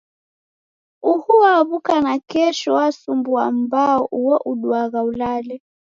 Uhu 1.11 1.31
waw'uka 1.43 1.93
nakesho 2.05 2.69
wasumbua 2.77 3.43
mbao 3.61 4.03
uo 4.19 4.35
uduagha 4.51 4.99
ulale. 5.09 5.55